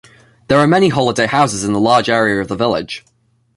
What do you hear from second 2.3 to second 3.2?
of the village.